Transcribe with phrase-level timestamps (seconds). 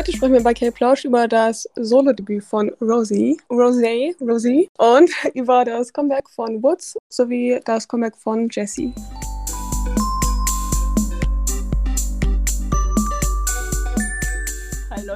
[0.00, 5.92] Heute sprechen wir bei K-Plausch über das Solo-Debüt von Rosie, Rosé, Rosie und über das
[5.92, 8.94] Comeback von Woods sowie das Comeback von Jessie.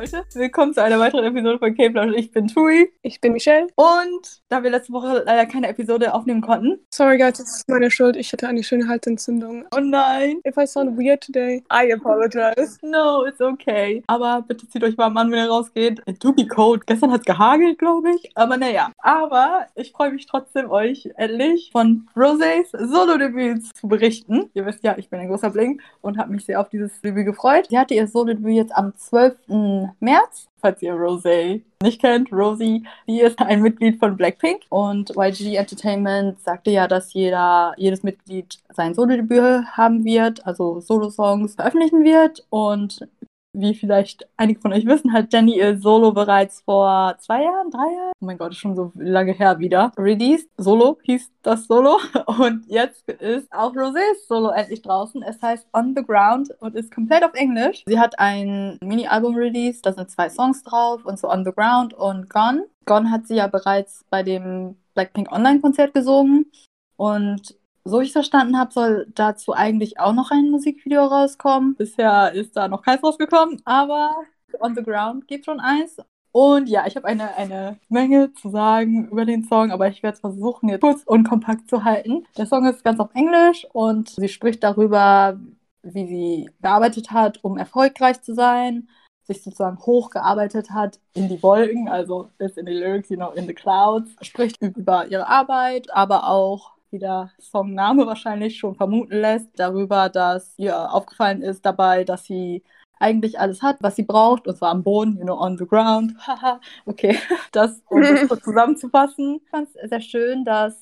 [0.00, 0.24] Leute.
[0.34, 2.14] Willkommen zu einer weiteren Episode von K-Plausch.
[2.16, 2.92] Ich bin Tui.
[3.02, 3.68] Ich bin Michelle.
[3.76, 6.80] Und da wir letzte Woche leider keine Episode aufnehmen konnten.
[6.92, 8.16] Sorry, guys, das ist meine Schuld.
[8.16, 9.66] Ich hatte eine schöne Halsentzündung.
[9.72, 10.40] Oh nein.
[10.44, 12.76] If I sound weird today, I apologize.
[12.82, 14.02] No, it's okay.
[14.08, 16.02] Aber bitte zieht euch warm an, wenn ihr rausgeht.
[16.06, 16.88] It do be cold.
[16.88, 18.32] Gestern hat es gehagelt, glaube ich.
[18.34, 18.90] Aber naja.
[18.98, 24.50] Aber ich freue mich trotzdem, euch endlich von Rosés Solo-Debüts zu berichten.
[24.54, 27.26] Ihr wisst ja, ich bin ein großer Blink und habe mich sehr auf dieses Debüt
[27.26, 27.68] gefreut.
[27.70, 29.36] Sie hatte ihr Solo-Debüt jetzt am 12.
[30.00, 30.48] März.
[30.60, 36.40] Falls ihr Rosé nicht kennt, Rosie, die ist ein Mitglied von Blackpink und YG Entertainment
[36.40, 43.06] sagte ja, dass jeder, jedes Mitglied sein Solo-Debüt haben wird, also Solo-Songs veröffentlichen wird und
[43.54, 47.92] wie vielleicht einige von euch wissen, hat Jenny ihr Solo bereits vor zwei Jahren, drei
[47.92, 50.48] Jahren, oh mein Gott, schon so lange her wieder, released.
[50.58, 51.98] Solo hieß das Solo.
[52.38, 55.22] Und jetzt ist auch Rosés Solo endlich draußen.
[55.22, 57.84] Es heißt On the Ground und ist komplett auf Englisch.
[57.86, 61.94] Sie hat ein Mini-Album released, da sind zwei Songs drauf und so On the Ground
[61.94, 62.66] und Gone.
[62.86, 66.50] Gone hat sie ja bereits bei dem Blackpink Online-Konzert gesungen.
[66.96, 71.74] Und so ich verstanden habe, soll dazu eigentlich auch noch ein Musikvideo rauskommen.
[71.76, 74.16] Bisher ist da noch keins rausgekommen, aber
[74.60, 75.96] On the Ground gibt schon eins.
[76.32, 80.14] Und ja, ich habe eine, eine Menge zu sagen über den Song, aber ich werde
[80.16, 82.26] es versuchen, jetzt kurz und kompakt zu halten.
[82.36, 85.38] Der Song ist ganz auf Englisch und sie spricht darüber,
[85.82, 88.88] wie sie gearbeitet hat, um erfolgreich zu sein,
[89.26, 93.46] sich sozusagen hochgearbeitet hat in die Wolken, also ist in die Lyrics, you know, in
[93.46, 99.48] the clouds, spricht über ihre Arbeit, aber auch wie der Songname wahrscheinlich schon vermuten lässt,
[99.56, 102.62] darüber, dass ihr aufgefallen ist dabei, dass sie
[103.00, 106.14] eigentlich alles hat, was sie braucht, und zwar am Boden, you know, on the ground.
[106.26, 107.18] Haha, okay.
[107.50, 110.80] Das, um das kurz zusammenzufassen, ich fand es sehr schön, dass,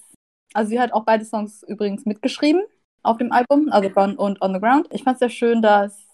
[0.52, 2.62] also sie hat auch beide Songs übrigens mitgeschrieben
[3.02, 4.86] auf dem Album, also Gone und On the Ground.
[4.90, 6.06] Ich fand es sehr schön, dass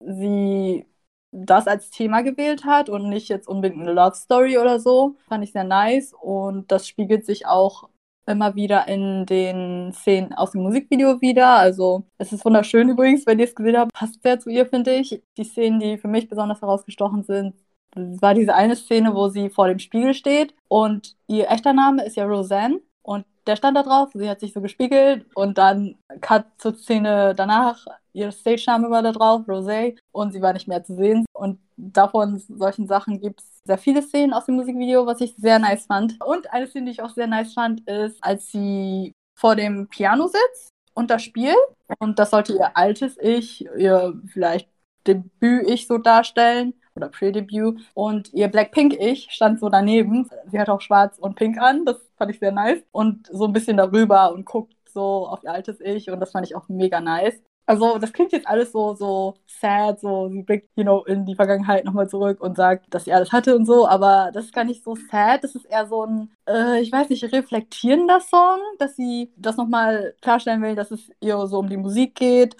[0.00, 0.84] sie
[1.30, 5.14] das als Thema gewählt hat und nicht jetzt unbedingt eine Love Story oder so.
[5.28, 7.88] Fand ich sehr nice und das spiegelt sich auch
[8.26, 11.56] immer wieder in den Szenen aus dem Musikvideo wieder.
[11.56, 14.94] Also es ist wunderschön übrigens, wenn ihr es gesehen habt, passt sehr zu ihr, finde
[14.94, 15.22] ich.
[15.36, 17.54] Die Szenen, die für mich besonders herausgestochen sind,
[17.94, 20.54] war diese eine Szene, wo sie vor dem Spiegel steht.
[20.68, 22.80] Und ihr echter Name ist ja Roseanne.
[23.02, 25.26] Und der stand da drauf, sie hat sich so gespiegelt.
[25.34, 30.54] Und dann Cut zur Szene danach, ihr Stage-Name war da drauf, Rosé, und sie war
[30.54, 31.26] nicht mehr zu sehen.
[31.32, 35.58] Und davon, solchen Sachen gibt es sehr viele Szenen aus dem Musikvideo, was ich sehr
[35.58, 36.16] nice fand.
[36.24, 40.28] Und eine Szene, die ich auch sehr nice fand, ist, als sie vor dem Piano
[40.28, 41.56] sitzt und das spielt.
[41.98, 44.68] Und das sollte ihr altes Ich, ihr vielleicht
[45.06, 47.80] Debüt-Ich so darstellen oder Pre-Debut.
[47.92, 50.28] Und ihr Blackpink-Ich stand so daneben.
[50.50, 52.82] Sie hat auch schwarz und pink an, das fand ich sehr nice.
[52.92, 56.46] Und so ein bisschen darüber und guckt so auf ihr altes Ich und das fand
[56.46, 57.42] ich auch mega nice.
[57.68, 61.34] Also, das klingt jetzt alles so, so sad, so, sie blickt, you know, in die
[61.34, 64.64] Vergangenheit nochmal zurück und sagt, dass sie alles hatte und so, aber das ist gar
[64.64, 68.94] nicht so sad, das ist eher so ein, äh, ich weiß nicht, reflektierender Song, dass
[68.94, 72.56] sie das nochmal klarstellen will, dass es ihr so um die Musik geht.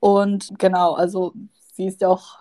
[0.00, 1.32] Und genau, also
[1.74, 2.40] sie ist ja auch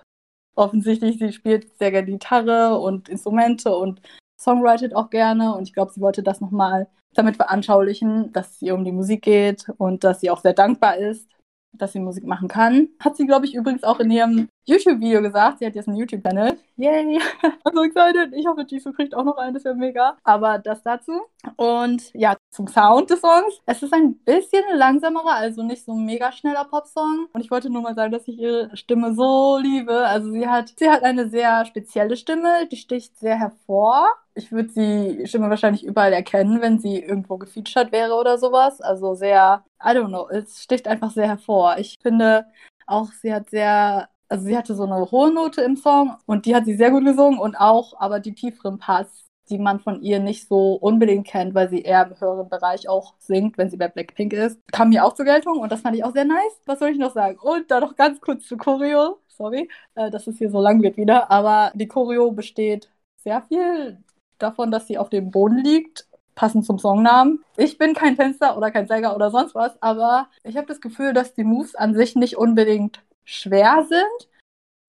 [0.55, 4.01] offensichtlich, sie spielt sehr gerne Gitarre und Instrumente und
[4.39, 5.55] songwritet auch gerne.
[5.55, 9.23] Und ich glaube, sie wollte das nochmal damit veranschaulichen, dass es ihr um die Musik
[9.23, 11.27] geht und dass sie auch sehr dankbar ist
[11.73, 12.89] dass sie Musik machen kann.
[12.99, 15.59] Hat sie, glaube ich, übrigens auch in ihrem YouTube-Video gesagt.
[15.59, 16.57] Sie hat jetzt einen YouTube-Channel.
[16.77, 17.19] Yay!
[17.41, 18.33] I'm so excited.
[18.33, 19.53] Ich hoffe, Jisoo kriegt auch noch einen.
[19.53, 20.17] Das wäre mega.
[20.23, 21.21] Aber das dazu.
[21.55, 23.59] Und ja, zum Sound des Songs.
[23.65, 27.27] Es ist ein bisschen langsamerer, also nicht so ein mega schneller Popsong.
[27.33, 30.05] Und ich wollte nur mal sagen, dass ich ihre Stimme so liebe.
[30.07, 32.67] Also sie hat, sie hat eine sehr spezielle Stimme.
[32.71, 34.07] Die sticht sehr hervor
[34.39, 38.81] ich würde die Stimme wahrscheinlich überall erkennen, wenn sie irgendwo gefeatured wäre oder sowas.
[38.81, 41.77] Also sehr, I don't know, es sticht einfach sehr hervor.
[41.77, 42.45] Ich finde
[42.87, 46.55] auch, sie hat sehr, also sie hatte so eine hohe Note im Song und die
[46.55, 50.19] hat sie sehr gut gesungen und auch aber die tieferen Parts, die man von ihr
[50.19, 53.87] nicht so unbedingt kennt, weil sie eher im höheren Bereich auch singt, wenn sie bei
[53.87, 56.61] Blackpink ist, kam mir auch zur Geltung und das fand ich auch sehr nice.
[56.65, 57.37] Was soll ich noch sagen?
[57.41, 59.17] Und dann noch ganz kurz zu Choreo.
[59.29, 62.89] Sorry, äh, dass es hier so lang wird wieder, aber die Choreo besteht
[63.23, 63.97] sehr viel
[64.37, 67.43] davon, dass sie auf dem Boden liegt, passend zum Songnamen.
[67.57, 71.13] Ich bin kein Fenster oder kein Sänger oder sonst was, aber ich habe das Gefühl,
[71.13, 74.29] dass die Moves an sich nicht unbedingt schwer sind.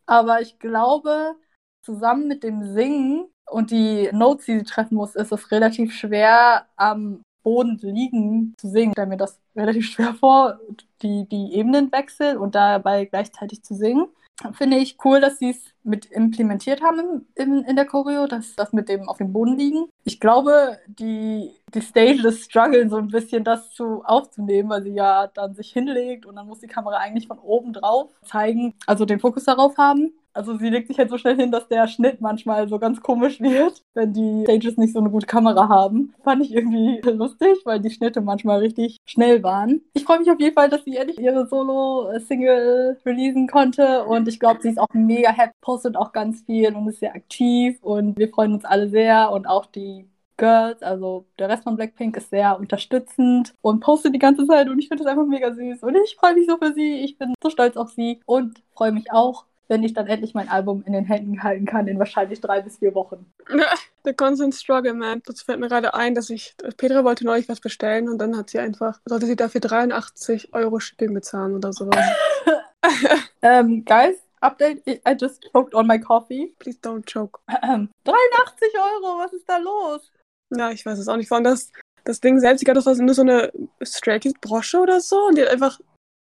[0.07, 1.37] Aber ich glaube,
[1.83, 6.67] zusammen mit dem Singen und die Notes, die sie treffen muss, ist es relativ schwer,
[6.77, 8.93] am Boden liegen zu singen.
[8.93, 10.59] Stelle mir das relativ schwer vor,
[11.03, 14.07] die, die Ebenen wechseln und dabei gleichzeitig zu singen.
[14.53, 18.73] Finde ich cool, dass sie es mit implementiert haben in, in der Choreo, dass das
[18.73, 19.89] mit dem auf dem Boden liegen.
[20.05, 25.26] Ich glaube, die, die Stages strugglen so ein bisschen, das zu aufzunehmen, weil sie ja
[25.28, 29.20] dann sich hinlegt und dann muss die Kamera eigentlich von oben drauf zeigen, also den
[29.20, 30.12] Fokus darauf haben.
[30.32, 33.40] Also sie legt sich halt so schnell hin, dass der Schnitt manchmal so ganz komisch
[33.40, 36.14] wird, wenn die Stages nicht so eine gute Kamera haben.
[36.22, 39.82] Fand ich irgendwie lustig, weil die Schnitte manchmal richtig schnell waren.
[39.94, 44.38] Ich freue mich auf jeden Fall, dass sie endlich ihre Solo-Single releasen konnte und ich
[44.38, 48.17] glaube, sie ist auch mega happy, postet auch ganz viel und ist sehr aktiv und
[48.17, 50.06] wir freuen uns alle sehr und auch die
[50.41, 54.79] Girls, also der Rest von Blackpink ist sehr unterstützend und postet die ganze Zeit und
[54.79, 57.35] ich finde das einfach mega süß und ich freue mich so für sie, ich bin
[57.43, 60.93] so stolz auf sie und freue mich auch wenn ich dann endlich mein Album in
[60.93, 63.33] den Händen halten kann, in wahrscheinlich drei bis vier Wochen.
[64.05, 65.23] The constant struggle, man.
[65.27, 68.51] Das fällt mir gerade ein, dass ich, Petra wollte neulich was bestellen und dann hat
[68.51, 72.05] sie einfach, sollte sie dafür 83 Euro Shipping bezahlen oder sowas.
[73.43, 76.53] ähm, guys, Update, I just choked on my coffee.
[76.59, 77.39] Please don't choke.
[77.47, 77.95] 83
[78.75, 80.11] Euro, was ist da los?
[80.50, 81.29] Ja, ich weiß es auch nicht.
[81.29, 81.70] Vor allem das,
[82.05, 83.52] das Ding selbst, ich glaube, das war nur so eine
[83.82, 85.79] Stray Kids Brosche oder so und die hat einfach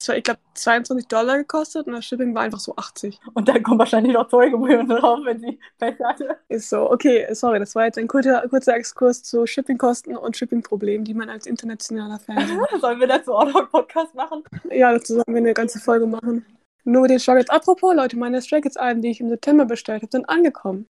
[0.09, 3.21] ich glaube, 22 Dollar gekostet und das Shipping war einfach so 80.
[3.35, 6.39] Und dann kommen wahrscheinlich noch Zollgebühren drauf, wenn sie Pech hatte.
[6.49, 11.05] Ist so, okay, sorry, das war jetzt ein kurzer, kurzer Exkurs zu Shippingkosten und Shippingproblemen,
[11.05, 12.71] die man als internationaler Fan hat.
[12.81, 14.43] sollen wir dazu auch noch einen Podcast machen?
[14.71, 16.47] Ja, dazu sollen wir eine ganze Folge machen.
[16.85, 17.51] Nur den Struggles.
[17.51, 20.87] Apropos, Leute, meine Stray Kids-Alben, die ich im September bestellt habe, sind angekommen.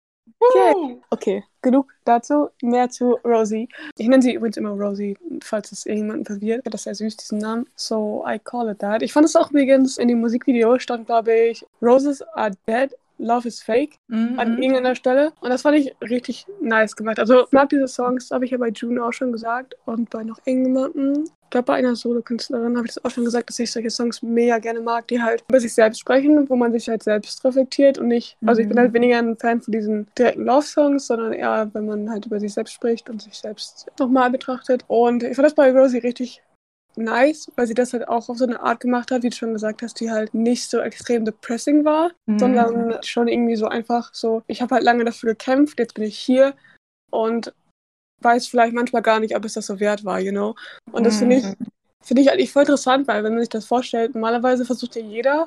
[1.10, 1.44] Okay.
[1.62, 2.48] genug dazu.
[2.62, 3.68] Mehr zu Rosie.
[3.98, 6.62] Ich nenne sie übrigens immer Rosie, falls es irgendjemanden verwirrt.
[6.64, 7.66] Das ist sehr süß, diesen Namen.
[7.74, 9.02] So I call it that.
[9.02, 13.48] Ich fand es auch übrigens in dem Musikvideo stand, glaube ich, Roses are dead Love
[13.48, 14.38] is Fake mhm.
[14.38, 15.32] an irgendeiner Stelle.
[15.40, 17.18] Und das fand ich richtig nice gemacht.
[17.18, 19.74] Also, ich mag diese Songs, habe ich ja bei June auch schon gesagt.
[19.84, 21.24] Und bei noch irgendjemandem.
[21.44, 24.20] Ich glaube, bei einer Solo-Künstlerin habe ich das auch schon gesagt, dass ich solche Songs
[24.20, 27.98] mega gerne mag, die halt über sich selbst sprechen, wo man sich halt selbst reflektiert
[27.98, 28.36] und nicht.
[28.44, 28.94] Also, ich bin halt mhm.
[28.94, 32.72] weniger ein Fan von diesen direkten Love-Songs, sondern eher, wenn man halt über sich selbst
[32.72, 34.84] spricht und sich selbst nochmal betrachtet.
[34.88, 36.42] Und ich fand das bei Rosie richtig
[36.96, 39.52] nice, weil sie das halt auch auf so eine Art gemacht hat, wie du schon
[39.52, 42.38] gesagt hast, die halt nicht so extrem depressing war, mhm.
[42.38, 46.18] sondern schon irgendwie so einfach so, ich habe halt lange dafür gekämpft, jetzt bin ich
[46.18, 46.54] hier
[47.10, 47.52] und
[48.22, 50.54] weiß vielleicht manchmal gar nicht, ob es das so wert war, you know.
[50.90, 51.56] Und das finde ich, mhm.
[52.02, 55.46] finde ich eigentlich voll interessant, weil wenn man sich das vorstellt, normalerweise versucht ja jeder,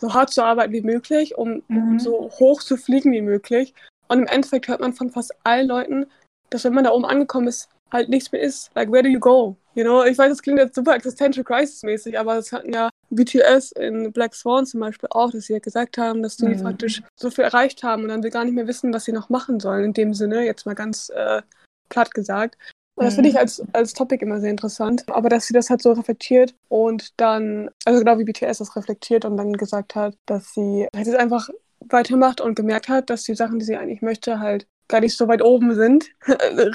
[0.00, 1.98] so hart zu arbeiten wie möglich, um mhm.
[1.98, 3.74] so hoch zu fliegen wie möglich.
[4.08, 6.06] Und im Endeffekt hört man von fast allen Leuten,
[6.50, 8.70] dass wenn man da oben angekommen ist, halt nichts mehr ist.
[8.74, 9.56] Like, where do you go?
[9.74, 13.72] You know, ich weiß, das klingt jetzt super Existential Crisis-mäßig, aber das hatten ja BTS
[13.72, 16.62] in Black Swan zum Beispiel auch, dass sie ja gesagt haben, dass sie mhm.
[16.62, 19.28] praktisch so viel erreicht haben und dann sie gar nicht mehr wissen, was sie noch
[19.28, 19.84] machen sollen.
[19.84, 21.42] In dem Sinne, jetzt mal ganz äh,
[21.88, 22.56] platt gesagt.
[22.96, 23.40] Und das finde ich mhm.
[23.40, 25.04] als, als Topic immer sehr interessant.
[25.08, 29.24] Aber dass sie das halt so reflektiert und dann, also genau wie BTS das reflektiert
[29.24, 31.48] und dann gesagt hat, dass sie halt jetzt einfach
[31.80, 35.28] weitermacht und gemerkt hat, dass die Sachen, die sie eigentlich möchte, halt gar nicht so
[35.28, 36.10] weit oben sind.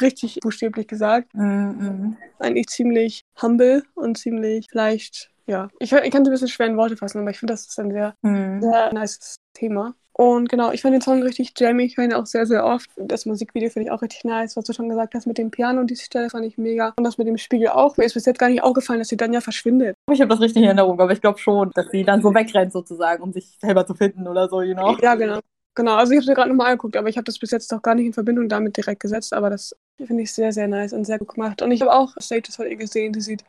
[0.02, 1.34] Richtig buchstäblich gesagt.
[1.34, 2.18] Mhm.
[2.40, 5.68] Eigentlich ziemlich humble und ziemlich leicht, ja.
[5.80, 7.80] Ich, ich kann es ein bisschen schwer in Worte fassen, aber ich finde, das ist
[7.80, 8.62] ein sehr, mhm.
[8.62, 9.96] sehr nice Thema.
[10.16, 11.86] Und genau, ich fand den Song richtig jammy.
[11.86, 12.88] Ich höre ihn auch sehr, sehr oft.
[12.98, 15.82] Das Musikvideo finde ich auch richtig nice, was du schon gesagt hast mit dem Piano
[15.82, 16.94] und diese Stelle fand ich mega.
[16.98, 17.98] Und das mit dem Spiegel auch.
[17.98, 19.98] Mir ist bis jetzt gar nicht aufgefallen, dass sie dann ja verschwindet.
[20.12, 22.72] Ich habe das richtig in Erinnerung, aber ich glaube schon, dass sie dann so wegrennt
[22.72, 24.96] sozusagen, um sich selber zu finden oder so, you know?
[25.02, 25.40] Ja, genau.
[25.76, 27.82] Genau, also ich habe sie gerade nochmal angeguckt, aber ich habe das bis jetzt noch
[27.82, 31.06] gar nicht in Verbindung damit direkt gesetzt, aber das finde ich sehr, sehr nice und
[31.06, 31.62] sehr gut gemacht.
[31.62, 33.44] Und ich habe auch Stages von ihr gesehen, die sieht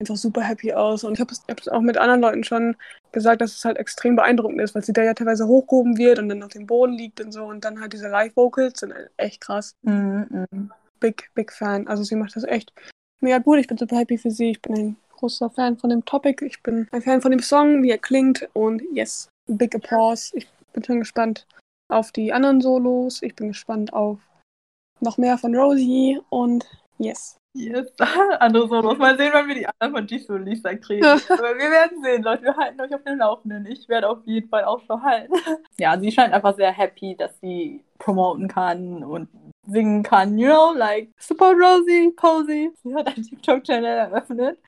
[0.00, 1.04] einfach super happy aus.
[1.04, 2.76] Und ich habe es auch mit anderen Leuten schon
[3.12, 6.28] gesagt, dass es halt extrem beeindruckend ist, weil sie da ja teilweise hochgehoben wird und
[6.28, 7.44] dann auf dem Boden liegt und so.
[7.44, 9.74] Und dann halt diese Live-Vocals sind halt echt krass.
[9.82, 10.68] Mm -hmm.
[11.00, 11.86] Big, big Fan.
[11.86, 12.72] Also sie macht das echt
[13.20, 13.58] mega gut.
[13.58, 14.50] Ich bin super happy für sie.
[14.50, 16.44] Ich bin ein großer Fan von dem Topic.
[16.44, 18.48] Ich bin ein Fan von dem Song, wie er klingt.
[18.52, 20.32] Und yes, big applause.
[20.34, 21.46] Ich bin schon gespannt,
[21.90, 23.22] auf die anderen Solos.
[23.22, 24.18] Ich bin gespannt auf
[25.00, 26.66] noch mehr von Rosie und
[26.98, 27.36] yes.
[27.52, 27.92] Yes,
[28.38, 28.98] andere Solos.
[28.98, 31.04] Mal sehen, wann wir die anderen von Jisoo Lisa kriegen.
[31.04, 32.44] Aber wir werden sehen, Leute.
[32.44, 33.66] Wir halten euch auf dem Laufenden.
[33.66, 35.34] Ich werde auf jeden Fall Ausschau halten.
[35.78, 39.28] Ja, sie scheint einfach sehr happy, dass sie promoten kann und
[39.70, 40.38] singen kann.
[40.38, 42.70] You know, like, support Rosie, Posey.
[42.82, 44.58] Sie hat einen TikTok-Channel eröffnet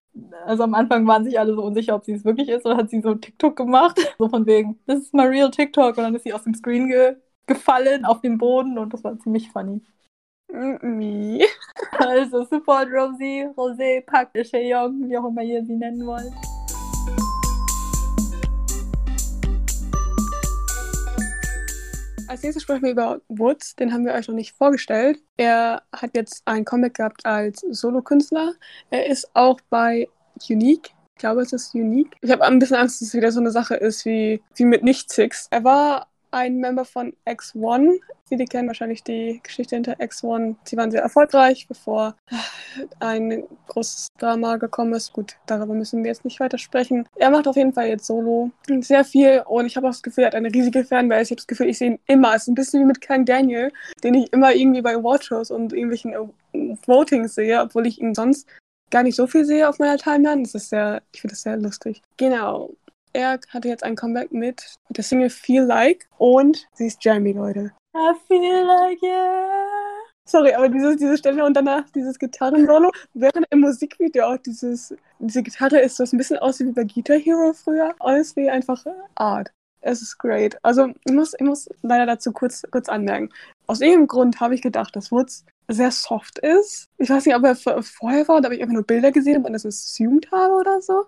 [0.45, 2.91] also am Anfang waren sich alle so unsicher, ob sie es wirklich ist, oder hat
[2.91, 3.99] sie so TikTok gemacht.
[4.19, 5.97] So von wegen, das ist my real TikTok.
[5.97, 7.17] Und dann ist sie aus dem Screen ge
[7.47, 9.81] gefallen auf den Boden und das war ziemlich funny.
[11.99, 16.33] Also support Rosie, Rosé, Park, Young, wie auch immer ihr sie nennen wollt.
[22.33, 25.21] Als nächstes sprechen wir über Woods, den haben wir euch noch nicht vorgestellt.
[25.37, 28.55] Er hat jetzt ein Comic gehabt als Solokünstler.
[28.89, 30.09] Er ist auch bei
[30.49, 30.95] Unique.
[31.15, 32.17] Ich glaube, es ist Unique.
[32.23, 34.83] Ich habe ein bisschen Angst, dass es wieder so eine Sache ist wie, wie mit
[34.83, 35.49] Nicht-Six.
[35.51, 38.01] Er war ein Member von X1.
[38.29, 40.57] Viele kennen wahrscheinlich die Geschichte hinter X1.
[40.65, 42.17] Sie waren sehr erfolgreich, bevor
[43.01, 45.13] ein großes Drama gekommen ist.
[45.13, 47.07] Gut, darüber müssen wir jetzt nicht weiter sprechen.
[47.17, 50.25] Er macht auf jeden Fall jetzt Solo sehr viel und ich habe auch das Gefühl,
[50.25, 51.23] er hat eine riesige Fanbase.
[51.23, 52.35] Ich habe das Gefühl, ich sehe ihn immer.
[52.35, 53.71] Es ist ein bisschen wie mit Kang Daniel,
[54.03, 58.49] den ich immer irgendwie bei Watchers und irgendwelchen äh, Votings sehe, obwohl ich ihn sonst
[58.91, 60.43] gar nicht so viel sehe auf meiner Timeline.
[60.43, 62.01] Das ist sehr, ich finde das sehr lustig.
[62.17, 62.71] Genau.
[63.15, 67.73] Er hatte jetzt ein Comeback mit, der Single Feel Like und sie ist Jamie, Leute.
[67.95, 69.83] I feel like yeah.
[70.25, 75.43] Sorry, aber dieses, diese Stelle und danach dieses Gitarrensolo, während im Musikvideo auch dieses, diese
[75.43, 77.95] Gitarre ist so ein bisschen aussieht wie bei Guitar Hero früher.
[78.01, 78.83] Honestly, einfach
[79.17, 79.53] Art.
[79.83, 80.57] Es ist great.
[80.63, 83.31] Also, ich muss, ich muss leider dazu kurz, kurz anmerken.
[83.67, 86.89] Aus irgendeinem Grund habe ich gedacht, dass Woods sehr soft ist.
[86.99, 89.47] Ich weiß nicht, ob er vorher war oder ob ich einfach nur Bilder gesehen habe
[89.49, 91.05] und das assumed habe oder so.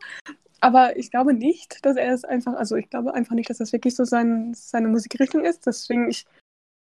[0.65, 3.75] Aber ich glaube nicht, dass er es einfach, also ich glaube einfach nicht, dass das
[3.75, 5.67] wirklich so sein, seine Musikrichtung ist.
[5.67, 6.25] Deswegen, ich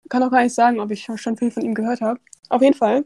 [0.09, 2.19] kann auch gar nicht sagen, ob ich schon viel von ihm gehört habe.
[2.49, 3.05] Auf jeden Fall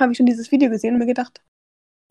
[0.00, 1.40] habe ich schon dieses Video gesehen und mir gedacht,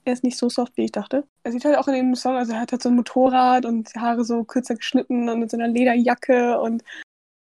[0.06, 1.28] er ist nicht so soft, wie ich dachte.
[1.44, 3.94] Er sieht halt auch in dem Song, also er hat halt so ein Motorrad und
[3.94, 6.82] die Haare so kürzer geschnitten und mit so einer Lederjacke und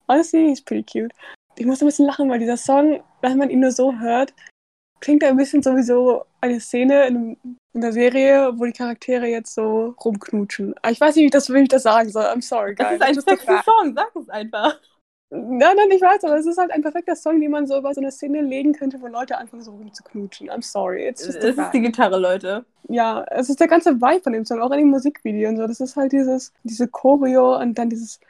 [0.07, 1.13] honestly, he's pretty cute.
[1.57, 4.33] Ich muss ein bisschen lachen, weil dieser Song, wenn man ihn nur so hört,
[5.03, 7.37] klingt ein bisschen sowieso eine Szene in,
[7.73, 10.73] in, der Serie, wo die Charaktere jetzt so rumknutschen.
[10.81, 12.23] Aber ich weiß nicht, wie ich das, wie ich das sagen soll.
[12.23, 12.97] I'm sorry, guys.
[12.99, 14.79] Das ist ein sexy Song, sag es einfach.
[15.29, 17.93] Nein, nein, ich weiß, aber es ist halt ein perfekter Song, den man so über
[17.93, 20.49] so eine Szene legen könnte, wo Leute anfangen so rumzuknutschen.
[20.49, 21.05] I'm sorry.
[21.05, 21.43] es ist
[21.73, 22.63] die Gitarre, Leute.
[22.87, 25.67] Ja, es ist der ganze Vibe von dem Song, auch in den Musikvideos und so.
[25.67, 28.21] Das ist halt dieses, diese Choreo und dann dieses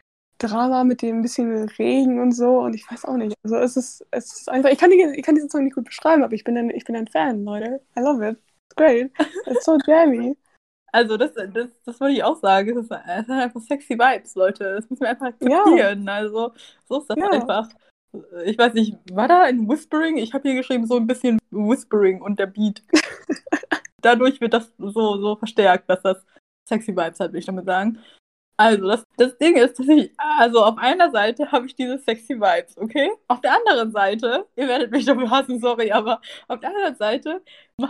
[0.48, 3.36] Drama mit dem bisschen Regen und so und ich weiß auch nicht.
[3.44, 5.86] Also es ist, es ist einfach, ich kann, die, ich kann diesen Song nicht gut
[5.86, 7.82] beschreiben, aber ich bin ein, ich bin ein Fan, Leute.
[7.98, 8.38] I love it.
[8.38, 9.12] It's great.
[9.46, 10.38] It's so jammy.
[10.96, 12.78] Also das, das, das würde ich auch sagen.
[12.78, 14.76] Es, sind einfach sexy Vibes, Leute.
[14.76, 16.06] Das müssen wir einfach akzeptieren.
[16.06, 16.14] Ja.
[16.14, 16.54] Also
[16.88, 17.32] so ist das ja.
[17.32, 17.68] einfach.
[18.46, 20.18] Ich weiß nicht, war da ein Whispering?
[20.18, 22.84] Ich habe hier geschrieben, so ein bisschen Whispering und der Beat.
[24.04, 26.24] Dadurch wird das so, so verstärkt, dass das
[26.70, 27.98] sexy Vibes hat, will ich damit sagen.
[28.58, 32.36] Also, das, das Ding ist, dass ich, also auf einer Seite habe ich diese sexy
[32.36, 33.12] Vibes, okay?
[33.28, 37.42] Auf der anderen Seite, ihr werdet mich dafür hassen, sorry, aber auf der anderen Seite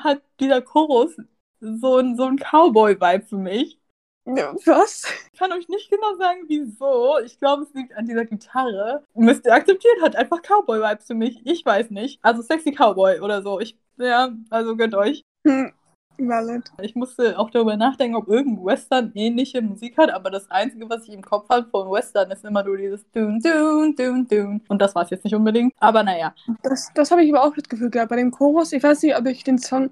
[0.03, 1.17] hat dieser Chorus
[1.59, 3.79] so ein, so ein Cowboy-Vibe für mich.
[4.25, 5.03] Was?
[5.33, 7.19] Ich kann euch nicht genau sagen, wieso.
[7.25, 9.03] Ich glaube, es liegt an dieser Gitarre.
[9.15, 11.41] Müsst ihr akzeptieren, hat einfach Cowboy-Vibes für mich.
[11.45, 12.19] Ich weiß nicht.
[12.23, 13.59] Also sexy Cowboy oder so.
[13.59, 15.23] Ich, ja, also gönnt euch.
[15.45, 15.73] Hm.
[16.17, 16.71] Valid.
[16.81, 21.07] Ich musste auch darüber nachdenken, ob irgendein Western ähnliche Musik hat, aber das Einzige, was
[21.07, 24.61] ich im Kopf habe von Western, ist immer nur dieses Dun, Dun, Dun, Dun.
[24.67, 26.33] Und das war es jetzt nicht unbedingt, aber naja.
[26.61, 28.71] Das, das habe ich aber auch das Gefühl gehabt bei dem Chorus.
[28.71, 29.89] Ich weiß nicht, ob ich den Song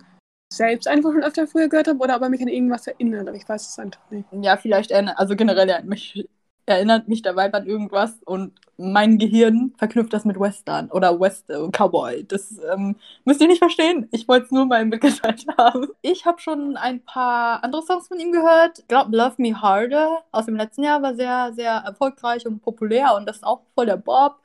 [0.52, 3.38] selbst einfach schon öfter früher gehört habe oder ob er mich an irgendwas erinnert, aber
[3.38, 4.28] ich weiß es einfach nicht.
[4.32, 6.28] Ja, vielleicht, also generell, ja, mich
[6.72, 11.50] erinnert mich der Vibe an irgendwas und mein Gehirn verknüpft das mit Western oder West
[11.50, 12.26] äh, Cowboy.
[12.26, 14.08] Das ähm, müsst ihr nicht verstehen.
[14.12, 15.88] Ich wollte es nur mal mitgeteilt haben.
[16.02, 18.80] Ich habe schon ein paar andere Songs von ihm gehört.
[18.80, 23.16] Ich glaube, Love Me Harder aus dem letzten Jahr war sehr, sehr erfolgreich und populär
[23.16, 24.40] und das ist auch voll der Bob.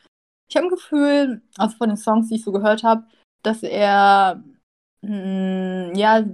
[0.49, 3.05] Ich habe ein Gefühl, also von den Songs, die ich so gehört habe,
[3.43, 4.43] dass er
[5.03, 6.25] mh, mm, ja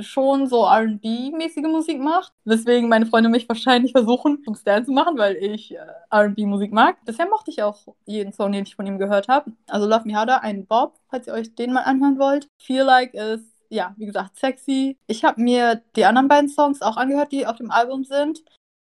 [0.00, 2.32] schon so RB-mäßige Musik macht.
[2.44, 5.78] Weswegen meine Freunde mich wahrscheinlich versuchen, zum Stand zu machen, weil ich äh,
[6.14, 7.02] RB-Musik mag.
[7.04, 9.52] Bisher mochte ich auch jeden Song, den ich von ihm gehört habe.
[9.66, 12.48] Also Love Me Harder, ein Bob, falls ihr euch den mal anhören wollt.
[12.58, 14.98] Feel Like ist, ja, wie gesagt, sexy.
[15.06, 18.44] Ich habe mir die anderen beiden Songs auch angehört, die auf dem Album sind.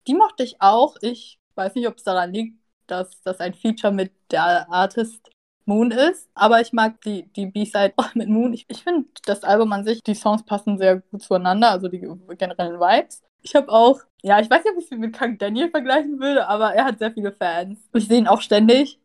[0.07, 0.97] Die mochte ich auch.
[1.01, 5.29] Ich weiß nicht, ob es daran liegt, dass das ein Feature mit der Artist
[5.69, 6.27] Moon ist.
[6.33, 8.53] Aber ich mag die, die B-Side mit Moon.
[8.53, 12.01] Ich, ich finde das Album an sich, die Songs passen sehr gut zueinander, also die
[12.37, 13.21] generellen Vibes.
[13.41, 16.47] Ich habe auch, ja, ich weiß nicht, ob ich es mit Kang Daniel vergleichen würde,
[16.47, 17.79] aber er hat sehr viele Fans.
[17.93, 18.99] Ich sehe ihn auch ständig.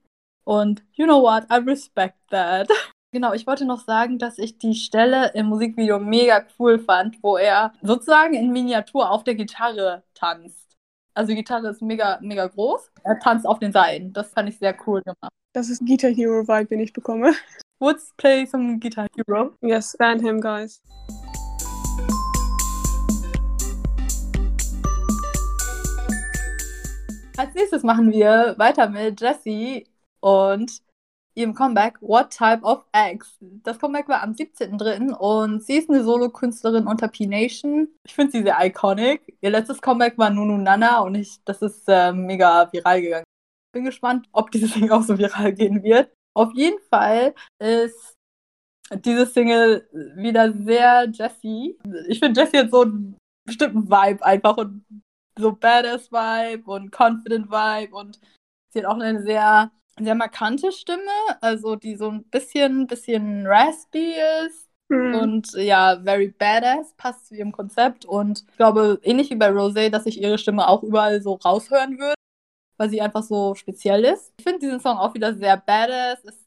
[0.45, 2.69] Und you know what, I respect that.
[3.15, 7.37] Genau, ich wollte noch sagen, dass ich die Stelle im Musikvideo mega cool fand, wo
[7.37, 10.64] er sozusagen in Miniatur auf der Gitarre tanzt.
[11.17, 12.91] Also die Gitarre ist mega, mega groß.
[13.05, 14.13] Er tanzt auf den Seiten.
[14.13, 15.31] Das fand ich sehr cool gemacht.
[15.53, 17.33] Das ist Guitar Hero Vibe, den ich bekomme.
[17.81, 19.53] Let's play some Guitar Hero.
[19.61, 20.83] Yes, ban him, guys.
[27.37, 29.87] Als nächstes machen wir weiter mit Jessie
[30.19, 30.83] und
[31.35, 33.37] ihrem Comeback What Type of Eggs.
[33.41, 35.13] Das Comeback war am 17.03.
[35.15, 37.89] und sie ist eine Solo-Künstlerin unter P-Nation.
[38.05, 39.37] Ich finde sie sehr iconic.
[39.41, 43.25] Ihr letztes Comeback war Nunu Nana und ich, das ist äh, mega viral gegangen.
[43.73, 46.11] Bin gespannt, ob diese Single auch so viral gehen wird.
[46.37, 48.15] Auf jeden Fall ist
[48.93, 51.79] diese Single wieder sehr Jessie.
[52.09, 54.85] Ich finde Jessie hat so einen bestimmten Vibe einfach und
[55.37, 58.21] so Badass Vibe und Confident Vibe und
[58.75, 61.03] Sie hat auch eine sehr, sehr markante Stimme,
[61.41, 64.15] also die so ein bisschen, bisschen raspy
[64.47, 64.69] ist.
[64.91, 65.15] Hm.
[65.15, 68.05] Und ja, very badass, passt zu ihrem Konzept.
[68.05, 71.99] Und ich glaube, ähnlich wie bei Rosé, dass ich ihre Stimme auch überall so raushören
[71.99, 72.15] würde,
[72.77, 74.33] weil sie einfach so speziell ist.
[74.39, 76.45] Ich finde diesen Song auch wieder sehr badass, ist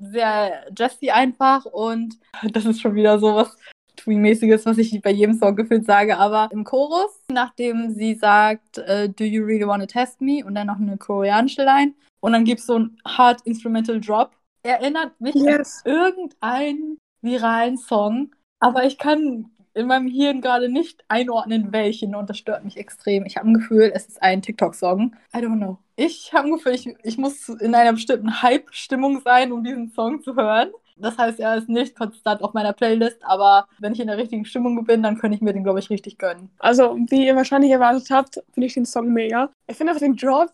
[0.00, 2.18] sehr Jessie einfach und
[2.52, 3.56] das ist schon wieder so was
[4.04, 9.08] Tween-mäßiges, was ich bei jedem Song gefühlt sage, aber im Chorus, nachdem sie sagt, äh,
[9.08, 10.44] Do you really wanna test me?
[10.44, 14.30] und dann noch eine koreanische Line und dann gibt es so einen Hard Instrumental Drop.
[14.62, 15.82] Erinnert mich Yes.
[15.84, 22.30] an irgendeinen viralen Song, aber ich kann in meinem Hirn gerade nicht einordnen, welchen und
[22.30, 23.26] das stört mich extrem.
[23.26, 25.14] Ich habe ein Gefühl, es ist ein TikTok-Song.
[25.34, 25.78] I don't know.
[25.96, 30.22] Ich habe ein Gefühl, ich, ich muss in einer bestimmten Hype-Stimmung sein, um diesen Song
[30.22, 30.70] zu hören.
[30.96, 34.44] Das heißt, er ist nicht konstant auf meiner Playlist, aber wenn ich in der richtigen
[34.44, 36.50] Stimmung bin, dann könnte ich mir den, glaube ich, richtig gönnen.
[36.58, 39.50] Also, wie ihr wahrscheinlich erwartet habt, finde ich den Song mega.
[39.66, 40.50] Ich finde einfach den Drop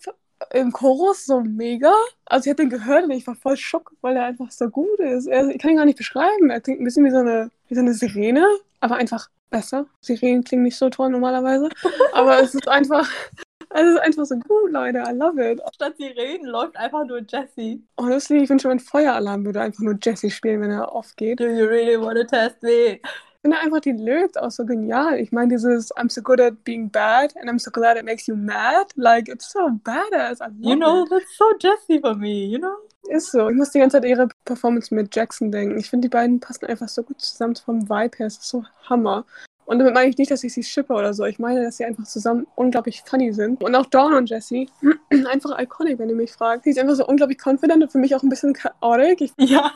[0.52, 1.92] im Chorus so mega.
[2.24, 4.98] Also, ich habe den gehört und ich war voll schock, weil er einfach so gut
[4.98, 5.26] ist.
[5.26, 6.50] Er, ich kann ihn gar nicht beschreiben.
[6.50, 8.46] Er klingt ein bisschen wie so eine, wie so eine Sirene,
[8.80, 9.86] aber einfach besser.
[10.00, 11.68] Sirenen klingen nicht so toll normalerweise.
[12.14, 13.10] aber es ist einfach,
[13.72, 14.98] es ist einfach so gut, Leute.
[15.06, 15.60] I love it.
[15.74, 17.82] Statt Sirenen läuft einfach nur Jessie.
[17.98, 21.40] Honestly, ich wünsche, mein Feueralarm würde einfach nur Jesse spielen, wenn er aufgeht.
[21.40, 23.00] Do you really wanna test me?
[23.42, 25.18] Ich finde einfach die Lyrics auch so genial.
[25.18, 28.26] Ich meine, dieses I'm so good at being bad and I'm so glad it makes
[28.26, 28.88] you mad.
[28.96, 30.40] Like, it's so badass.
[30.42, 31.10] I love You know, it.
[31.10, 32.74] that's so Jessie for me, you know?
[33.08, 33.48] Ist so.
[33.48, 35.78] Ich muss die ganze Zeit ihre Performance mit Jackson denken.
[35.78, 38.26] Ich finde, die beiden passen einfach so gut zusammen vom Vibe her.
[38.26, 39.24] Es ist so Hammer.
[39.70, 41.24] Und damit meine ich nicht, dass ich sie shippe oder so.
[41.26, 43.62] Ich meine, dass sie einfach zusammen unglaublich funny sind.
[43.62, 44.68] Und auch Dawn und Jessie,
[45.30, 46.64] einfach iconic, wenn ihr mich fragt.
[46.64, 49.20] Sie ist einfach so unglaublich confident und für mich auch ein bisschen chaotic.
[49.20, 49.70] Ich, Ja,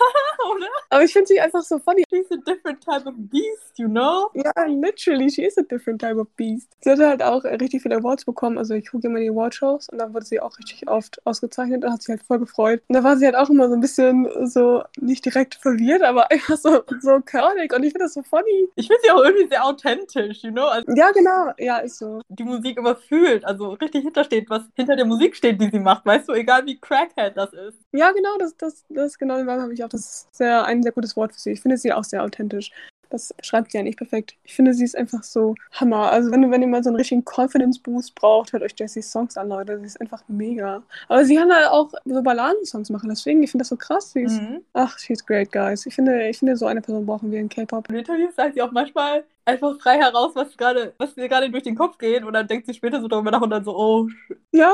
[0.53, 0.67] oder?
[0.91, 2.03] aber ich finde sie einfach so funny.
[2.11, 4.31] She's a different type of beast, you know?
[4.35, 6.73] Ja, literally, she is a different type of beast.
[6.81, 8.59] Sie hat halt auch richtig viele Awards bekommen.
[8.59, 11.93] Also ich gucke immer die Awardshows und da wurde sie auch richtig oft ausgezeichnet und
[11.93, 12.83] hat sich halt voll gefreut.
[12.89, 16.29] Und da war sie halt auch immer so ein bisschen so, nicht direkt verwirrt, aber
[16.33, 18.69] einfach so, so chaotic und ich finde das so funny.
[18.75, 20.67] Ich finde sie auch irgendwie sehr authentisch, you know?
[20.67, 21.53] Also Ja, genau.
[21.59, 22.21] Ja, ist so.
[22.29, 26.05] die Musik immer fühlt, also richtig hintersteht, was hinter der Musik steht, die sie macht,
[26.07, 27.79] weißt du, egal wie Crackhead das ist.
[27.93, 29.89] Ja, genau, das, das, das genau habe ich auch.
[29.89, 31.53] Das ist sehr, ein sehr gutes Wort für sie.
[31.53, 32.71] Ich finde sie auch sehr authentisch.
[33.11, 34.35] Das beschreibt sie ja nicht perfekt.
[34.43, 36.11] Ich finde, sie ist einfach so Hammer.
[36.11, 39.51] Also, wenn, wenn ihr mal so einen richtigen Confidence-Boost braucht, hört euch Jessies Songs an,
[39.51, 39.79] Leute.
[39.79, 40.83] Sie ist einfach mega.
[41.09, 43.09] Aber sie kann halt auch so Balladensongs machen.
[43.09, 44.11] Deswegen, ich finde das so krass.
[44.11, 44.63] Sie ist, Mhm.
[44.73, 45.87] Ach, she's great, guys.
[45.87, 47.89] Ich finde, ich finde, so eine Person brauchen wir in K-Pop.
[47.89, 51.63] In Interviews sagt sie auch manchmal einfach frei heraus, was gerade, was ihr gerade durch
[51.63, 54.09] den Kopf geht und dann denkt sie später so darüber nach und dann so, oh,
[54.53, 54.73] Ja,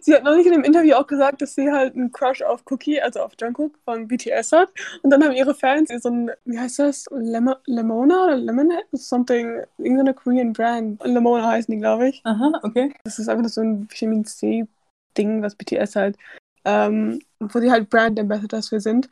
[0.00, 3.00] sie hat neulich in dem Interview auch gesagt, dass sie halt einen Crush auf Cookie,
[3.00, 4.68] also auf Jungkook von BTS hat.
[5.02, 7.06] Und dann haben ihre Fans ihr so ein, wie heißt das?
[7.10, 8.84] Lemo Lemona oder Lemonade?
[8.92, 11.02] Something, irgendeine Korean Brand.
[11.04, 12.20] Lemona heißen die, glaube ich.
[12.24, 12.92] aha, okay.
[13.04, 16.16] Das ist einfach so ein Vitamin C-Ding, was BTS halt,
[16.64, 19.08] ähm, wo sie halt Brand Ambassadors für sind.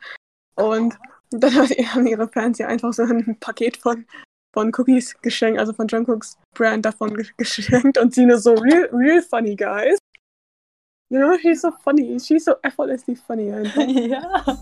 [0.55, 0.97] Und
[1.31, 1.53] dann
[1.93, 4.05] haben ihre Fans ihr einfach so ein Paket von,
[4.53, 8.89] von Cookies geschenkt, also von Jungkooks Brand davon ge- geschenkt und sie nur so, real,
[8.91, 9.97] real funny, guys.
[11.11, 12.19] You know, she's so funny.
[12.19, 13.51] She's so effortlessly funny.
[13.51, 13.87] Einfach.
[13.87, 14.59] ja.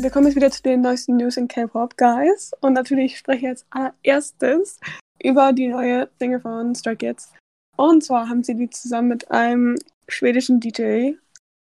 [0.00, 2.52] Wir kommen jetzt wieder zu den neuesten News in K-Pop, guys.
[2.60, 4.78] Und natürlich spreche ich jetzt allererstes
[5.22, 7.32] über die neue Single von Stray Kids.
[7.76, 9.76] Und zwar haben sie die zusammen mit einem
[10.08, 11.12] schwedischen DJ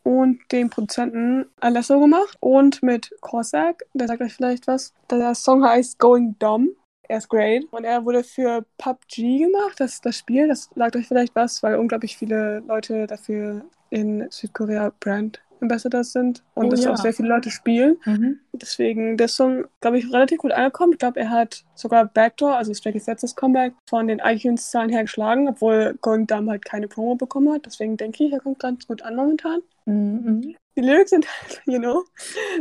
[0.03, 4.93] und dem Produzenten Alesso gemacht und mit Korsak, der sagt euch vielleicht was.
[5.11, 6.71] Der Song heißt Going Dumb.
[7.09, 7.65] Er ist great.
[7.73, 10.49] Und er wurde für PUBG gemacht, das das Spiel.
[10.49, 16.43] Das sagt euch vielleicht was, weil unglaublich viele Leute dafür in Südkorea Brand Ambassadors sind
[16.55, 16.93] und Oh das ja.
[16.93, 17.97] auch sehr viele Leute spielen.
[18.05, 18.41] Mhm.
[18.53, 20.93] Deswegen der Song, glaube ich, relativ gut angekommen.
[20.93, 25.03] Ich glaube, er hat sogar Backdoor, also Stray Kids letztes Comeback, von den iTunes-Zahlen her
[25.03, 27.67] geschlagen, obwohl Going Dumb halt keine Promo bekommen hat.
[27.67, 29.61] Deswegen denke ich, er kommt ganz gut an momentan.
[29.87, 30.55] Mhm.
[30.77, 32.05] Die Lyrics sind halt, you know,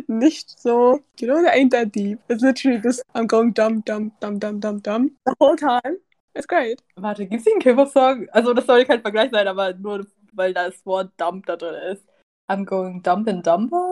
[0.08, 2.20] nicht so, you know, they ain't that deep.
[2.28, 5.12] It's literally just, I'm going dumb, dumb, dumb, dumb, dumb, dumb.
[5.26, 5.98] The whole time.
[6.34, 6.82] It's great.
[6.96, 8.28] Warte, gibt's hier einen K-Pop-Song?
[8.32, 12.06] Also, das soll kein Vergleich sein, aber nur, weil das Wort Dump da drin ist.
[12.52, 13.92] I'm going dump and dumper.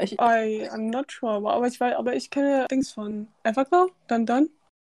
[0.00, 4.24] Ich, I, I'm not sure, aber ich weiß, aber ich kenne Dings von Everglow, Dun
[4.24, 4.48] Dun.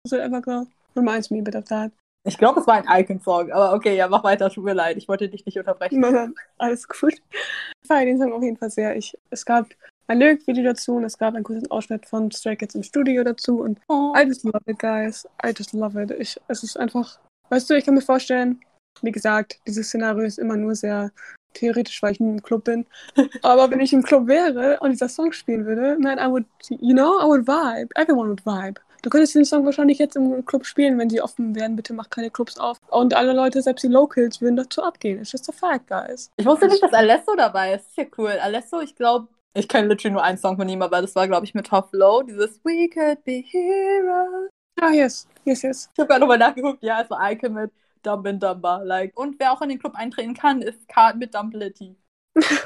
[0.05, 0.66] Is it Everglow?
[0.94, 1.90] Reminds me a bit of that.
[2.27, 4.96] ich glaube, es war ein Icon-Song, aber okay, ja, mach weiter, tut mir leid.
[4.96, 6.01] Ich wollte dich nicht unterbrechen.
[6.01, 7.14] Nein, nein, alles gut.
[7.31, 8.96] Ich feiere den Song auf jeden Fall sehr.
[8.96, 9.66] Ich, es gab
[10.07, 13.61] ein Lyric-Video dazu und es gab einen kurzen Ausschnitt von Stray Kids im Studio dazu
[13.61, 14.12] und Oh.
[14.16, 15.27] I just love it, guys.
[15.44, 16.12] I just love it.
[16.12, 17.18] Ich, es ist einfach,
[17.51, 18.61] weißt du, ich kann mir vorstellen,
[19.03, 21.11] wie gesagt, dieses Szenario ist immer nur sehr
[21.59, 22.87] theoretisch, weil ich nie im Club bin.
[23.42, 26.95] Aber wenn ich im Club wäre und dieser Song spielen würde, man, I would, you
[26.95, 27.88] know, I would vibe.
[27.95, 28.81] Everyone would vibe.
[29.03, 31.77] Du könntest den Song wahrscheinlich jetzt im Club spielen, wenn sie offen werden.
[31.77, 32.79] Bitte mach keine Clubs auf.
[32.88, 35.21] Und alle Leute, selbst die Locals, würden dazu abgehen.
[35.21, 36.31] It's just a fact, guys.
[36.37, 37.88] Ich wusste nicht, dass Alesso dabei ist.
[37.88, 38.33] Ist ja cool.
[38.42, 41.47] Alesso, ich glaube, ich kenne literally nur einen Song von ihm, aber das war, glaube
[41.47, 42.23] ich, mit Tough Low.
[42.23, 44.51] Dieses We could be heroes.
[44.81, 45.27] Ah, yes.
[45.45, 45.90] Yes, yes.
[45.95, 46.83] Ich habe gerade nochmal nachgeguckt.
[46.83, 47.71] Ja, es war Icon mit
[48.07, 48.83] Dumb and Dumber.
[48.85, 49.19] Like.
[49.19, 51.97] Und wer auch in den Club eintreten kann, ist Card mit Dumblitty.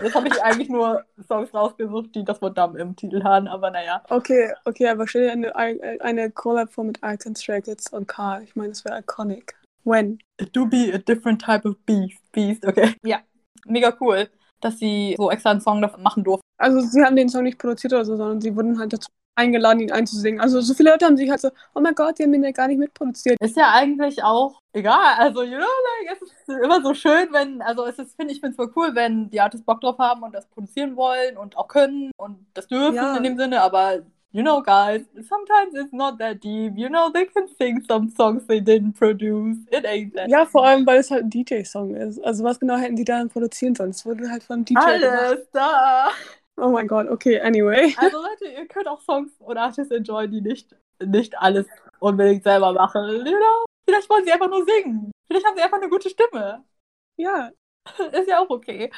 [0.02, 3.70] Jetzt habe ich eigentlich nur Songs rausgesucht, die das Wort Dumb im Titel haben, aber
[3.70, 4.02] naja.
[4.10, 8.42] Okay, okay, aber stell dir eine, eine Collab vor mit Icon, Stray Kids und Carl.
[8.42, 9.54] Ich meine, das wäre iconic.
[9.84, 10.18] When?
[10.38, 12.20] It do be a different type of beast.
[12.32, 12.94] Beast, okay.
[13.04, 13.20] Ja,
[13.64, 14.28] mega cool,
[14.60, 16.44] dass sie so extra einen Song davon machen durften.
[16.58, 19.80] Also sie haben den Song nicht produziert oder so, sondern sie wurden halt dazu eingeladen,
[19.80, 20.40] ihn einzusingen.
[20.40, 22.50] Also so viele Leute haben sich halt so, oh mein Gott, die haben ihn ja
[22.50, 23.36] gar nicht mitproduziert.
[23.40, 25.14] Ist ja eigentlich auch egal.
[25.16, 25.66] Also, you know,
[26.06, 28.72] like, es ist immer so schön, wenn, also es ist, finde ich, finde es voll
[28.76, 32.46] cool, wenn die Artists Bock drauf haben und das produzieren wollen und auch können und
[32.54, 33.16] das dürfen ja.
[33.16, 34.00] in dem Sinne, aber
[34.32, 36.76] you know, guys, sometimes it's not that deep.
[36.76, 39.58] You know, they can sing some songs they didn't produce.
[39.70, 40.28] It ain't that.
[40.28, 42.22] Ja, vor allem, weil es halt ein DJ-Song ist.
[42.24, 43.90] Also, was genau hätten die dann produzieren sollen?
[43.90, 45.48] Es wurde halt von DJ Alles gemacht.
[45.52, 46.08] da.
[46.60, 47.94] Oh mein Gott, okay, anyway.
[47.98, 51.66] Also Leute, ihr könnt auch Songs und Artists enjoyen, die nicht, nicht alles
[52.00, 53.26] unbedingt selber machen.
[53.26, 53.64] You know?
[53.88, 55.10] Vielleicht wollen sie einfach nur singen.
[55.26, 56.64] Vielleicht haben sie einfach eine gute Stimme.
[57.16, 57.50] Ja.
[58.12, 58.90] Ist ja auch okay.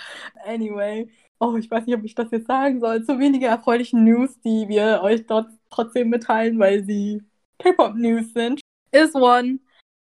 [0.44, 1.08] Anyway.
[1.38, 3.04] Oh, ich weiß nicht, ob ich das jetzt sagen soll.
[3.04, 7.22] Zu wenige erfreulichen News, die wir euch dort trotzdem mitteilen, weil sie
[7.58, 8.60] K-Pop-News sind.
[8.90, 9.60] Is One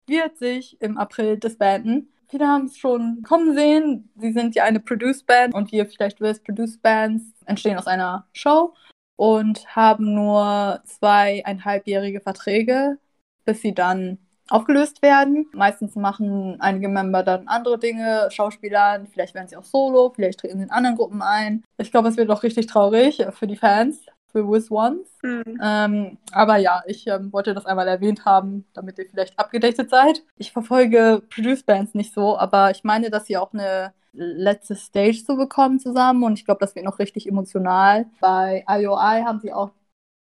[0.06, 2.13] wird sich im April disbanden.
[2.34, 4.10] Viele haben es schon kommen sehen.
[4.16, 7.86] Sie sind ja eine Produced Band und wie ihr vielleicht wisst, Produced Bands entstehen aus
[7.86, 8.74] einer Show
[9.14, 12.98] und haben nur zweieinhalbjährige Verträge,
[13.44, 14.18] bis sie dann
[14.48, 15.46] aufgelöst werden.
[15.52, 20.58] Meistens machen einige Member dann andere Dinge, Schauspielern, vielleicht werden sie auch solo, vielleicht treten
[20.58, 21.62] sie in anderen Gruppen ein.
[21.78, 25.08] Ich glaube, es wird auch richtig traurig für die Fans, für With Ones.
[25.22, 25.60] Mhm.
[25.62, 30.24] Ähm, aber ja, ich ähm, wollte das einmal erwähnt haben, damit ihr vielleicht abgedatet seid.
[30.36, 35.22] Ich verfolge Produce Bands nicht so, aber ich meine, dass sie auch eine letzte Stage
[35.24, 38.06] so bekommen zusammen und ich glaube, das wird noch richtig emotional.
[38.20, 39.70] Bei IOI haben sie auch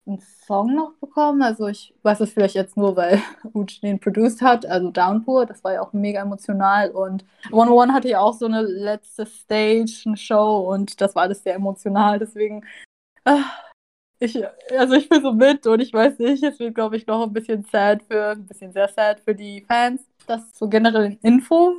[0.07, 1.41] einen Song noch bekommen.
[1.41, 3.21] Also ich weiß es vielleicht jetzt nur, weil
[3.53, 5.45] Uch den produced hat, also Downpour.
[5.45, 6.91] Das war ja auch mega emotional.
[6.91, 11.43] Und 101 hatte ja auch so eine letzte Stage, eine Show und das war alles
[11.43, 12.19] sehr emotional.
[12.19, 12.63] Deswegen,
[13.25, 13.41] äh,
[14.25, 14.43] ich,
[14.77, 17.33] also ich bin so mit und ich weiß nicht, es wird, glaube ich, noch ein
[17.33, 20.01] bisschen sad für, ein bisschen sehr sad für die Fans.
[20.27, 21.75] Das ist so generell Info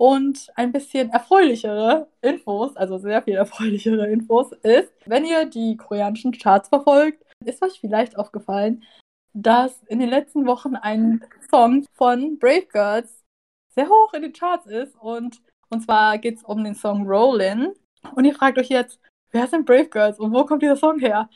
[0.00, 6.32] und ein bisschen erfreulichere Infos, also sehr viel erfreulichere Infos, ist, wenn ihr die koreanischen
[6.32, 8.82] Charts verfolgt, ist euch vielleicht aufgefallen,
[9.34, 13.22] dass in den letzten Wochen ein Song von Brave Girls
[13.74, 17.74] sehr hoch in den Charts ist und, und zwar geht es um den Song Rollin.
[18.14, 18.98] Und ihr fragt euch jetzt,
[19.32, 21.28] wer sind Brave Girls und wo kommt dieser Song her?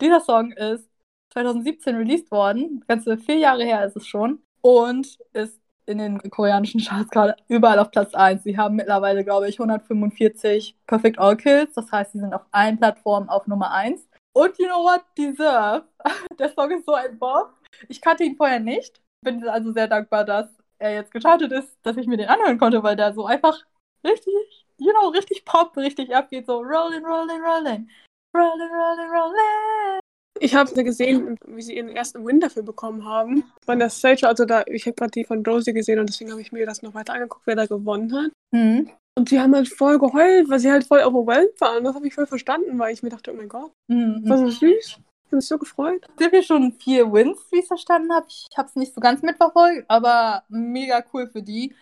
[0.00, 0.88] Dieser Song ist
[1.32, 6.80] 2017 released worden, ganze vier Jahre her ist es schon, und ist in den koreanischen
[6.80, 8.42] Charts gerade überall auf Platz 1.
[8.42, 12.78] Sie haben mittlerweile, glaube ich, 145 Perfect All Kills, das heißt, sie sind auf allen
[12.78, 14.06] Plattformen auf Nummer 1.
[14.34, 15.02] Und you know what?
[15.16, 15.84] Deserve.
[16.38, 17.48] Der Song ist so ein Boss.
[17.88, 19.00] Ich kannte ihn vorher nicht.
[19.24, 22.82] Bin also sehr dankbar, dass er jetzt gestartet ist, dass ich mir den anhören konnte,
[22.82, 23.58] weil der so einfach
[24.04, 26.46] richtig, you know, richtig Pop, richtig abgeht.
[26.46, 27.88] So rolling, rolling, rolling.
[28.36, 30.00] Rolling, rolling, rolling.
[30.40, 33.44] Ich habe gesehen, wie sie ihren ersten Win dafür bekommen haben.
[33.64, 36.40] Von der Stage, also da, ich habe gerade die von Rosie gesehen und deswegen habe
[36.40, 38.30] ich mir das noch weiter angeguckt, wer da gewonnen hat.
[38.52, 38.90] Mhm.
[39.18, 41.82] Und sie haben halt voll geheult, weil sie halt voll overwhelmed waren.
[41.82, 44.22] Das habe ich voll verstanden, weil ich mir dachte, oh mein Gott, mhm.
[44.24, 44.98] was ist süß.
[45.26, 46.06] Ich mich so gefreut.
[46.16, 48.26] Sie haben ja schon vier Wins, wie ich es verstanden habe.
[48.28, 51.74] Ich habe es nicht so ganz mitverfolgt, aber mega cool für die.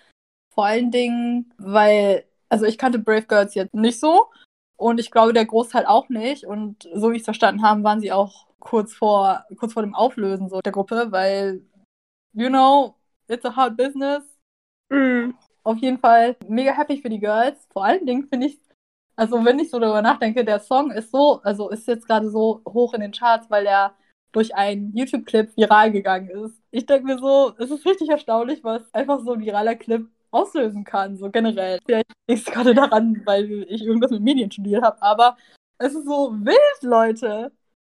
[0.53, 4.31] Vor allen Dingen, weil, also ich kannte Brave Girls jetzt nicht so.
[4.77, 6.45] Und ich glaube, der Großteil auch nicht.
[6.45, 9.95] Und so wie ich es verstanden habe, waren sie auch kurz vor, kurz vor dem
[9.95, 11.63] Auflösen so der Gruppe, weil,
[12.33, 12.97] you know,
[13.29, 14.23] it's a hard business.
[14.91, 15.31] Mm.
[15.65, 17.67] Auf jeden Fall mega happy für die Girls.
[17.73, 18.61] Vor allen Dingen finde ich,
[19.17, 22.63] also wenn ich so darüber nachdenke, der Song ist so, also ist jetzt gerade so
[22.69, 23.95] hoch in den Charts, weil er
[24.33, 26.61] durch einen YouTube-Clip viral gegangen ist.
[26.71, 30.85] Ich denke mir so, es ist richtig erstaunlich, was einfach so ein viraler Clip auslösen
[30.85, 31.81] kann, so generell.
[31.85, 35.37] Vielleicht liegt es gerade daran, weil ich irgendwas mit Medien studiert habe, aber
[35.79, 37.53] es ist so wild, Leute.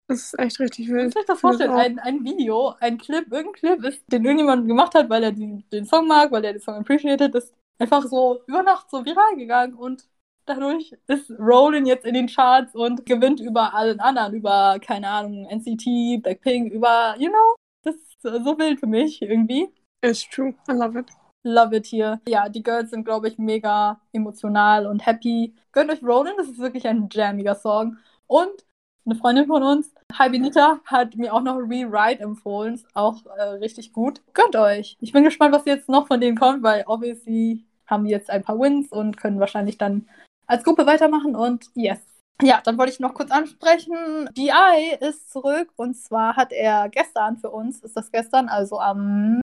[0.07, 1.13] Das ist echt richtig wild.
[1.13, 1.71] Kannst du das vorstellen?
[1.71, 5.63] Ein, ein Video, ein Clip, irgendein Clip, ist, den irgendjemand gemacht hat, weil er die,
[5.71, 9.35] den Song mag, weil er den Song appreciated, ist einfach so über Nacht so viral
[9.35, 10.07] gegangen und
[10.45, 15.45] dadurch ist Rollin jetzt in den Charts und gewinnt über allen anderen, über, keine Ahnung,
[15.45, 19.67] NCT, Blackpink, über, you know, das ist so wild für mich irgendwie.
[20.01, 21.07] It's true, I love it.
[21.43, 22.21] Love it hier.
[22.27, 25.55] Ja, die Girls sind, glaube ich, mega emotional und happy.
[25.71, 27.97] Gönnt euch Rollin, das ist wirklich ein jammiger Song.
[28.27, 28.65] Und
[29.05, 32.81] eine Freundin von uns, Hi Benita, hat mir auch noch Rewrite empfohlen.
[32.93, 34.21] Auch äh, richtig gut.
[34.33, 34.97] Gönnt euch.
[34.99, 38.43] Ich bin gespannt, was jetzt noch von denen kommt, weil obviously haben die jetzt ein
[38.43, 40.09] paar Wins und können wahrscheinlich dann
[40.45, 41.99] als Gruppe weitermachen und yes.
[42.41, 44.29] Ja, dann wollte ich noch kurz ansprechen.
[44.37, 49.41] DI ist zurück und zwar hat er gestern für uns, ist das gestern, also am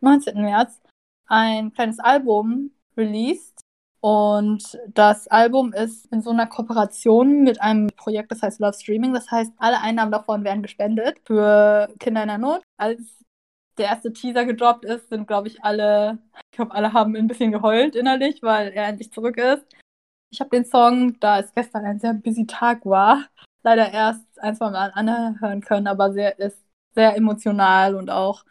[0.00, 0.40] 19.
[0.40, 0.80] März,
[1.26, 3.60] ein kleines Album released.
[4.00, 9.14] Und das Album ist in so einer Kooperation mit einem Projekt, das heißt Love Streaming.
[9.14, 12.62] Das heißt, alle Einnahmen davon werden gespendet für Kinder in der Not.
[12.76, 13.00] Als
[13.78, 16.18] der erste Teaser gedroppt ist, sind, glaube ich, alle,
[16.50, 19.64] ich glaube, alle haben ein bisschen geheult innerlich, weil er endlich zurück ist.
[20.30, 23.26] Ich habe den Song, da es gestern ein sehr busy Tag war,
[23.62, 26.58] leider erst ein, zwei Mal anhören können, aber sehr, ist
[26.94, 28.44] sehr emotional und auch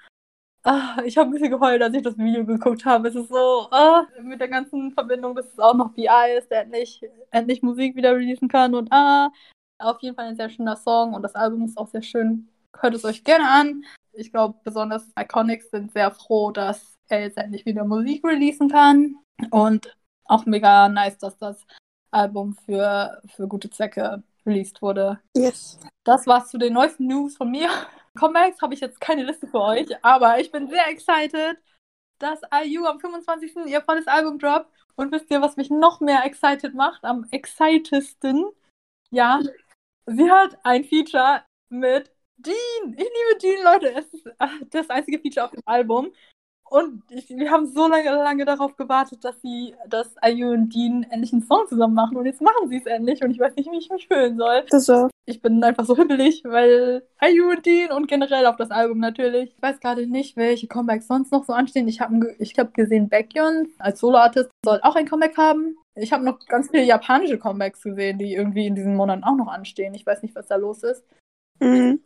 [0.64, 3.08] Ah, ich habe ein bisschen geheult, als ich das Video geguckt habe.
[3.08, 6.62] Es ist so, ah, mit der ganzen Verbindung, dass es auch noch BI ist, der
[6.62, 8.76] endlich, endlich Musik wieder releasen kann.
[8.76, 9.32] Und ah,
[9.80, 12.48] auf jeden Fall ein sehr schöner Song und das Album ist auch sehr schön.
[12.80, 13.84] Hört es euch gerne an.
[14.14, 19.16] Ich glaube, besonders Iconics sind sehr froh, dass er jetzt endlich wieder Musik releasen kann.
[19.50, 21.66] Und auch mega nice, dass das
[22.12, 25.20] Album für, für gute Zwecke released wurde.
[25.36, 25.80] Yes.
[26.04, 27.70] Das war's zu den neuesten News von mir.
[28.18, 31.58] Comebacks habe ich jetzt keine Liste für euch, aber ich bin sehr excited,
[32.20, 33.56] dass IU am 25.
[33.68, 34.70] ihr volles Album droppt.
[34.96, 37.04] Und wisst ihr, was mich noch mehr excited macht?
[37.04, 38.46] Am excitesten?
[39.10, 39.40] Ja,
[40.06, 42.94] sie hat ein Feature mit Dean.
[42.98, 43.94] Ich liebe Dean, Leute.
[43.94, 44.30] Es ist
[44.70, 46.12] das einzige Feature auf dem Album.
[46.70, 51.04] Und ich, wir haben so lange, lange darauf gewartet, dass sie, dass Ayu und Dean
[51.04, 52.18] endlich einen Song zusammen machen.
[52.18, 53.22] Und jetzt machen sie es endlich.
[53.24, 54.66] Und ich weiß nicht, wie ich mich fühlen soll.
[54.70, 55.10] Das so.
[55.26, 59.54] Ich bin einfach so hibbelig, weil Ayu und Dean und generell auf das Album natürlich.
[59.56, 61.88] Ich weiß gerade nicht, welche Comebacks sonst noch so anstehen.
[61.88, 65.78] Ich habe ich hab gesehen, Baekhyun als Soloartist soll auch ein Comeback haben.
[65.96, 69.48] Ich habe noch ganz viele japanische Comebacks gesehen, die irgendwie in diesen Monaten auch noch
[69.48, 69.94] anstehen.
[69.94, 71.04] Ich weiß nicht, was da los ist.
[71.60, 72.02] Mhm.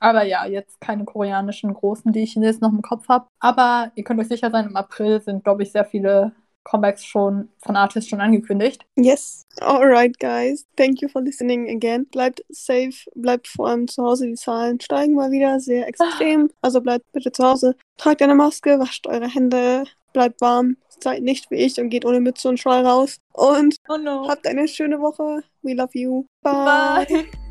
[0.00, 3.26] Aber ja, jetzt keine koreanischen großen, die ich jetzt noch im Kopf habe.
[3.38, 6.32] Aber ihr könnt euch sicher sein, im April sind, glaube ich, sehr viele
[6.64, 8.84] Comebacks schon von Artists schon angekündigt.
[8.96, 9.46] Yes.
[9.60, 10.66] Alright, guys.
[10.76, 12.06] Thank you for listening again.
[12.06, 14.26] Bleibt safe, bleibt vor allem zu Hause.
[14.26, 16.50] Die Zahlen steigen mal wieder sehr extrem.
[16.62, 17.76] Also bleibt bitte zu Hause.
[17.96, 20.76] Tragt eine Maske, wascht eure Hände, bleibt warm.
[21.02, 23.16] Seid nicht wie ich und geht ohne Mütze und Schal raus.
[23.32, 24.28] Und oh no.
[24.28, 25.42] habt eine schöne Woche.
[25.62, 26.26] We love you.
[26.42, 27.06] Bye.
[27.08, 27.24] Bye.